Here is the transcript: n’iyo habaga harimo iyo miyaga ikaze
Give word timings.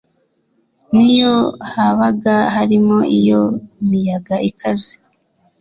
n’iyo 0.95 1.35
habaga 1.71 2.35
harimo 2.55 2.97
iyo 3.17 3.41
miyaga 3.89 4.35
ikaze 4.49 4.93